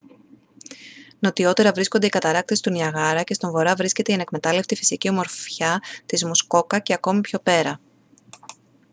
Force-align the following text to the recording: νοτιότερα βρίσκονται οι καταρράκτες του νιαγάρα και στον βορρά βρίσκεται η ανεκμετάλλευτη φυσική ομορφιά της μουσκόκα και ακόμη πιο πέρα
νοτιότερα 1.19 1.71
βρίσκονται 1.71 2.05
οι 2.05 2.09
καταρράκτες 2.09 2.59
του 2.59 2.69
νιαγάρα 2.69 3.23
και 3.23 3.33
στον 3.33 3.51
βορρά 3.51 3.75
βρίσκεται 3.75 4.11
η 4.11 4.13
ανεκμετάλλευτη 4.13 4.75
φυσική 4.75 5.09
ομορφιά 5.09 5.79
της 6.05 6.23
μουσκόκα 6.25 6.79
και 6.79 6.93
ακόμη 6.93 7.21
πιο 7.21 7.39
πέρα 7.39 7.79